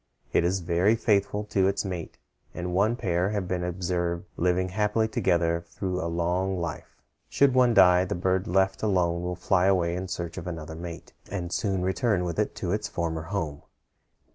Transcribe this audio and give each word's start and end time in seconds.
It 0.33 0.43
is 0.43 0.61
very 0.61 0.95
faithful 0.95 1.43
to 1.53 1.67
its 1.67 1.85
mate, 1.85 2.17
and 2.55 2.73
one 2.73 2.95
pair 2.95 3.29
have 3.29 3.47
been 3.47 3.63
observed 3.63 4.25
living 4.35 4.69
happily 4.69 5.07
together 5.07 5.63
through 5.67 6.01
a 6.03 6.09
long 6.09 6.57
life. 6.59 6.97
Should 7.29 7.53
one 7.53 7.75
die, 7.75 8.05
the 8.05 8.15
bird 8.15 8.47
left 8.47 8.81
alone 8.81 9.21
will 9.21 9.35
fly 9.35 9.67
away 9.67 9.95
in 9.95 10.07
search 10.07 10.39
of 10.39 10.47
another 10.47 10.73
mate, 10.73 11.13
and 11.29 11.51
soon 11.53 11.83
return 11.83 12.23
with 12.23 12.39
it 12.39 12.55
to 12.55 12.71
its 12.71 12.87
former 12.87 13.21
home. 13.29 13.61